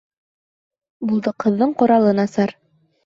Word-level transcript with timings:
Булдыҡһыҙҙың 1.11 1.77
ҡоралы 1.83 2.15
насар. 2.21 2.59